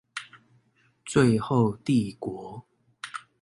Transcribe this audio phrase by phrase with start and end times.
[1.05, 2.65] 最後帝國